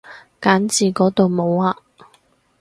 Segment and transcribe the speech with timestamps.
[0.41, 1.77] 揀字嗰度冇啊